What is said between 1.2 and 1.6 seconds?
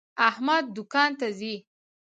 ځي.